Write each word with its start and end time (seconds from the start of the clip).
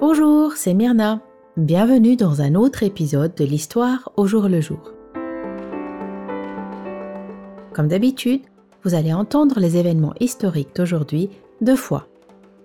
Bonjour, 0.00 0.52
c'est 0.56 0.74
Myrna. 0.74 1.22
Bienvenue 1.56 2.16
dans 2.16 2.42
un 2.42 2.56
autre 2.56 2.82
épisode 2.82 3.36
de 3.36 3.44
l'histoire 3.44 4.10
au 4.16 4.26
jour 4.26 4.48
le 4.48 4.60
jour. 4.60 4.92
Comme 7.72 7.86
d'habitude, 7.86 8.42
vous 8.84 8.94
allez 8.94 9.12
entendre 9.12 9.60
les 9.60 9.76
événements 9.76 10.14
historiques 10.20 10.74
d'aujourd'hui 10.76 11.30
deux 11.60 11.76
fois. 11.76 12.06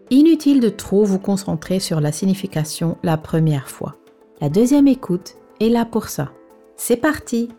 Inutile 0.09 0.59
de 0.59 0.70
trop 0.70 1.04
vous 1.04 1.20
concentrer 1.20 1.80
sur 1.80 1.99
la 1.99 2.12
signification 2.12 2.98
la 3.04 3.17
première 3.17 3.70
fois. 3.70 3.95
La 4.41 4.49
deuxième 4.49 4.88
écoute 4.88 5.35
est 5.59 5.70
là 5.70 5.85
pour 5.85 6.09
ça. 6.09 6.31
C'est 6.76 6.98
parti 6.98 7.49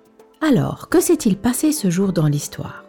Alors, 0.40 0.88
que 0.88 1.00
s'est-il 1.00 1.36
passé 1.36 1.72
ce 1.72 1.90
jour 1.90 2.12
dans 2.12 2.26
l'histoire? 2.26 2.84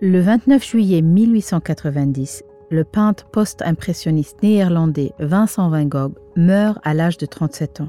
Le 0.00 0.20
29 0.20 0.64
juillet 0.64 1.00
1890, 1.00 2.42
le 2.70 2.84
peintre 2.84 3.26
post-impressionniste 3.26 4.42
néerlandais 4.42 5.12
Vincent 5.18 5.70
Van 5.70 5.84
Gogh 5.84 6.14
meurt 6.36 6.78
à 6.82 6.92
l'âge 6.92 7.16
de 7.18 7.26
37 7.26 7.82
ans. 7.82 7.88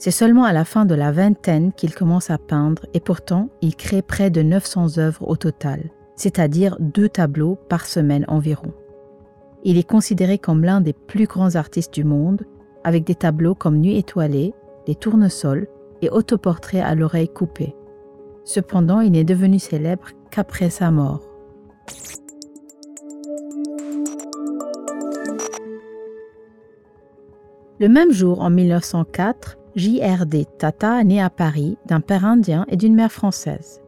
C'est 0.00 0.10
seulement 0.10 0.44
à 0.44 0.54
la 0.54 0.64
fin 0.64 0.86
de 0.86 0.94
la 0.94 1.12
vingtaine 1.12 1.74
qu'il 1.74 1.94
commence 1.94 2.30
à 2.30 2.38
peindre 2.38 2.86
et 2.94 3.00
pourtant 3.00 3.50
il 3.60 3.76
crée 3.76 4.00
près 4.00 4.30
de 4.30 4.40
900 4.40 4.96
œuvres 4.96 5.28
au 5.28 5.36
total, 5.36 5.90
c'est-à-dire 6.16 6.78
deux 6.80 7.10
tableaux 7.10 7.58
par 7.68 7.84
semaine 7.84 8.24
environ. 8.26 8.72
Il 9.62 9.76
est 9.76 9.86
considéré 9.86 10.38
comme 10.38 10.64
l'un 10.64 10.80
des 10.80 10.94
plus 10.94 11.26
grands 11.26 11.54
artistes 11.54 11.92
du 11.92 12.04
monde, 12.04 12.46
avec 12.82 13.04
des 13.04 13.14
tableaux 13.14 13.54
comme 13.54 13.76
Nuit 13.76 13.98
étoilée, 13.98 14.54
Les 14.86 14.94
tournesols 14.94 15.68
et 16.00 16.08
Autoportrait 16.08 16.80
à 16.80 16.94
l'oreille 16.94 17.28
coupée. 17.28 17.76
Cependant, 18.44 19.00
il 19.00 19.12
n'est 19.12 19.22
devenu 19.22 19.58
célèbre 19.58 20.08
qu'après 20.30 20.70
sa 20.70 20.90
mort. 20.90 21.20
Le 27.78 27.88
même 27.90 28.12
jour, 28.12 28.40
en 28.40 28.48
1904, 28.48 29.58
J.R.D. 29.76 30.46
Tata 30.58 31.04
né 31.04 31.22
à 31.22 31.30
Paris 31.30 31.78
d'un 31.86 32.00
père 32.00 32.24
indien 32.24 32.66
et 32.68 32.76
d'une 32.76 32.94
mère 32.94 33.12
française. 33.12 33.80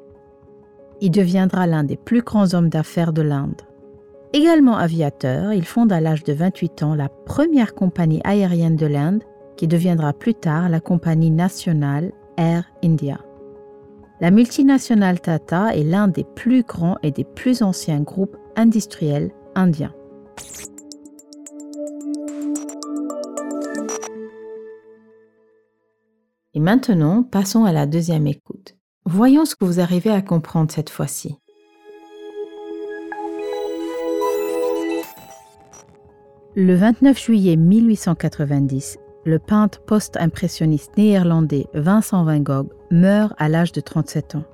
Il 1.00 1.10
deviendra 1.10 1.66
l'un 1.66 1.82
des 1.82 1.96
plus 1.96 2.22
grands 2.22 2.54
hommes 2.54 2.68
d'affaires 2.68 3.12
de 3.12 3.22
l'Inde. 3.22 3.60
Également 4.32 4.76
aviateur, 4.76 5.52
il 5.52 5.64
fonde 5.64 5.92
à 5.92 6.00
l'âge 6.00 6.22
de 6.22 6.32
28 6.32 6.82
ans 6.84 6.94
la 6.94 7.08
première 7.08 7.74
compagnie 7.74 8.20
aérienne 8.24 8.76
de 8.76 8.86
l'Inde 8.86 9.22
qui 9.56 9.66
deviendra 9.66 10.12
plus 10.12 10.34
tard 10.34 10.68
la 10.68 10.80
compagnie 10.80 11.30
nationale 11.30 12.12
Air 12.36 12.64
India. 12.84 13.20
La 14.20 14.30
multinationale 14.30 15.20
Tata 15.20 15.74
est 15.74 15.82
l'un 15.82 16.06
des 16.06 16.24
plus 16.24 16.62
grands 16.62 16.96
et 17.02 17.10
des 17.10 17.24
plus 17.24 17.62
anciens 17.62 18.00
groupes 18.00 18.36
industriels 18.54 19.32
indiens. 19.56 19.92
Maintenant, 26.62 27.22
passons 27.22 27.64
à 27.64 27.72
la 27.72 27.86
deuxième 27.86 28.26
écoute. 28.26 28.76
Voyons 29.04 29.44
ce 29.44 29.56
que 29.56 29.64
vous 29.64 29.80
arrivez 29.80 30.10
à 30.10 30.22
comprendre 30.22 30.70
cette 30.70 30.90
fois-ci. 30.90 31.36
Le 36.54 36.74
29 36.74 37.18
juillet 37.20 37.56
1890, 37.56 38.98
le 39.24 39.38
peintre 39.38 39.80
post-impressionniste 39.82 40.96
néerlandais 40.96 41.66
Vincent 41.74 42.24
Van 42.24 42.38
Gogh 42.38 42.68
meurt 42.90 43.34
à 43.38 43.48
l'âge 43.48 43.72
de 43.72 43.80
37 43.80 44.36
ans. 44.36 44.44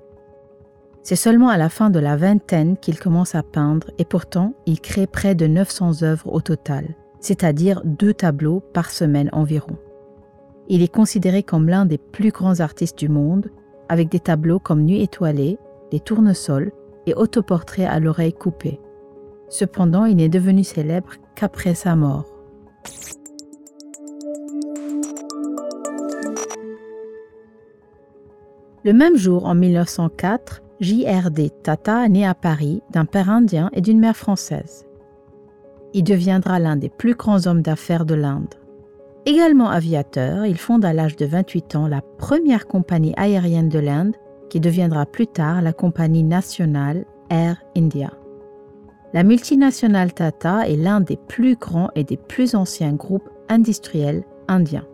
C'est 1.02 1.16
seulement 1.16 1.48
à 1.48 1.56
la 1.56 1.68
fin 1.68 1.91
de 1.91 1.98
la 1.98 2.16
vingtaine 2.16 2.76
qu'il 2.76 2.98
commence 2.98 3.34
à 3.34 3.42
peindre 3.42 3.91
et 3.98 4.04
pourtant 4.04 4.54
il 4.66 4.80
crée 4.80 5.06
près 5.06 5.34
de 5.34 5.47
900 5.47 6.02
œuvres 6.02 6.32
au 6.32 6.41
total, 6.41 6.94
c'est-à-dire 7.20 7.82
deux 7.84 8.14
tableaux 8.14 8.60
par 8.60 8.91
semaine 8.91 9.30
environ. 9.32 9.76
Il 10.70 10.82
est 10.82 10.92
considéré 10.92 11.42
comme 11.42 11.68
l'un 11.68 11.86
des 11.86 11.96
plus 11.96 12.30
grands 12.30 12.60
artistes 12.60 12.98
du 12.98 13.08
monde, 13.08 13.50
avec 13.88 14.10
des 14.10 14.20
tableaux 14.20 14.58
comme 14.58 14.82
Nuit 14.82 15.02
étoilée, 15.02 15.58
Les 15.92 16.00
tournesols 16.00 16.72
et 17.06 17.14
Autoportrait 17.14 17.86
à 17.86 17.98
l'oreille 17.98 18.34
coupée. 18.34 18.78
Cependant, 19.48 20.04
il 20.04 20.16
n'est 20.16 20.28
devenu 20.28 20.62
célèbre 20.64 21.14
qu'après 21.34 21.74
sa 21.74 21.96
mort. 21.96 22.26
Le 28.84 28.92
même 28.92 29.16
jour, 29.16 29.46
en 29.46 29.54
1904, 29.54 30.62
J.R.D. 30.80 31.50
Tata 31.62 32.06
naît 32.08 32.26
à 32.26 32.34
Paris 32.34 32.82
d'un 32.90 33.06
père 33.06 33.30
indien 33.30 33.70
et 33.72 33.80
d'une 33.80 33.98
mère 33.98 34.16
française. 34.16 34.86
Il 35.94 36.04
deviendra 36.04 36.58
l'un 36.58 36.76
des 36.76 36.90
plus 36.90 37.14
grands 37.14 37.46
hommes 37.46 37.62
d'affaires 37.62 38.04
de 38.04 38.14
l'Inde. 38.14 38.54
Également 39.28 39.69
aviateur, 39.69 40.47
il 40.47 40.56
fonde 40.56 40.87
à 40.87 40.94
l'âge 40.94 41.15
de 41.16 41.27
28 41.27 41.77
ans 41.77 41.87
la 41.87 42.00
première 42.00 42.66
compagnie 42.66 43.12
aérienne 43.19 43.69
de 43.69 43.78
l'Inde 43.78 44.16
qui 44.49 44.59
deviendra 44.59 45.05
plus 45.05 45.27
tard 45.27 45.61
la 45.61 45.75
compagnie 45.75 46.22
nationale 46.22 47.05
Air 47.28 47.62
India. 47.77 48.11
La 49.12 49.25
multinationale 49.25 50.15
Tata 50.15 50.66
est 50.66 50.77
l'un 50.77 51.03
des 51.03 51.19
plus 51.19 51.56
grands 51.56 51.91
et 51.94 52.05
des 52.05 52.16
plus 52.16 52.55
anciens 52.55 52.94
groupes 52.94 53.28
industriels 53.50 54.25
indiens. 54.49 54.87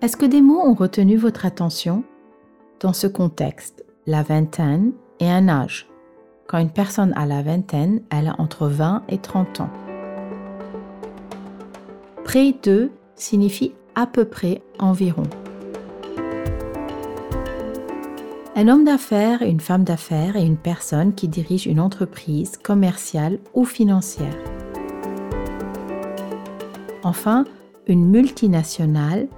Est-ce 0.00 0.16
que 0.16 0.24
des 0.24 0.40
mots 0.40 0.62
ont 0.64 0.72
retenu 0.72 1.18
votre 1.18 1.44
attention? 1.44 2.04
Dans 2.80 2.94
ce 2.94 3.06
contexte, 3.06 3.84
la 4.06 4.22
vingtaine 4.22 4.92
est 5.20 5.28
un 5.28 5.50
âge. 5.50 5.86
Quand 6.48 6.58
une 6.58 6.70
personne 6.70 7.12
a 7.14 7.26
la 7.26 7.42
vingtaine, 7.42 8.00
elle 8.08 8.26
a 8.26 8.34
entre 8.38 8.68
20 8.68 9.02
et 9.10 9.18
30 9.18 9.60
ans. 9.60 9.70
Près 12.24 12.54
de 12.62 12.90
signifie 13.16 13.74
à 13.94 14.06
peu 14.06 14.24
près 14.24 14.62
environ. 14.78 15.24
Un 18.56 18.66
homme 18.66 18.84
d'affaires, 18.84 19.42
une 19.42 19.60
femme 19.60 19.84
d'affaires 19.84 20.36
et 20.36 20.42
une 20.42 20.56
personne 20.56 21.14
qui 21.14 21.28
dirige 21.28 21.66
une 21.66 21.80
entreprise 21.80 22.56
commerciale 22.56 23.38
ou 23.52 23.66
financière. 23.66 24.36
Enfin, 27.04 27.44
une 27.86 28.06
multinationale 28.06 29.28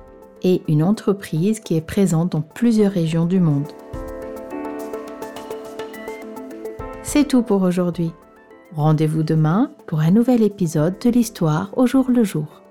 et 0.44 0.62
une 0.68 0.84
entreprise 0.84 1.58
qui 1.58 1.74
est 1.74 1.80
présente 1.80 2.32
dans 2.32 2.40
plusieurs 2.40 2.92
régions 2.92 3.26
du 3.26 3.40
monde. 3.40 3.66
C'est 7.12 7.26
tout 7.26 7.42
pour 7.42 7.62
aujourd'hui. 7.62 8.12
Rendez-vous 8.72 9.24
demain 9.24 9.72
pour 9.88 9.98
un 9.98 10.12
nouvel 10.12 10.44
épisode 10.44 10.96
de 11.00 11.10
l'histoire 11.10 11.76
au 11.76 11.84
jour 11.84 12.08
le 12.08 12.22
jour. 12.22 12.62